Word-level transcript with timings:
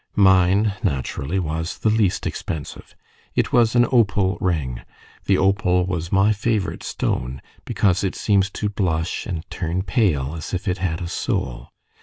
Mine, 0.15 0.73
naturally, 0.81 1.37
was 1.37 1.77
the 1.77 1.91
least 1.91 2.25
expensive; 2.25 2.95
it 3.35 3.53
was 3.53 3.75
an 3.75 3.85
opal 3.91 4.35
ring 4.41 4.81
the 5.25 5.37
opal 5.37 5.85
was 5.85 6.11
my 6.11 6.33
favourite 6.33 6.81
stone, 6.81 7.39
because 7.65 8.03
it 8.03 8.15
seems 8.15 8.49
to 8.49 8.67
blush 8.67 9.27
and 9.27 9.47
turn 9.51 9.83
pale 9.83 10.33
as 10.35 10.55
if 10.55 10.67
it 10.67 10.79
had 10.79 11.01
a 11.03 11.07
soul. 11.07 11.69